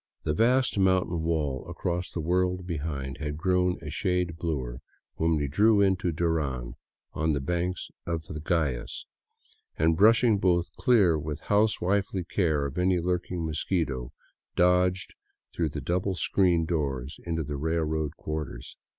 [0.23, 4.81] The vast mountain wall across the world behind had grown a shade bluer
[5.17, 6.73] when we drew into Duran
[7.13, 9.05] on the banks of the Guayas,
[9.77, 14.11] and brush ing both clear with housewifely care of any lurking mosquito,
[14.55, 15.13] dodged
[15.53, 18.77] through the double screen doors into the railroad quarters.